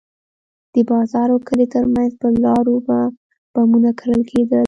د 0.73 0.75
بازار 0.89 1.27
او 1.33 1.39
کلي 1.47 1.67
ترمنځ 1.73 2.11
پر 2.21 2.31
لارو 2.45 2.75
به 2.87 2.99
بمونه 3.53 3.89
کرل 3.99 4.21
کېدل. 4.31 4.59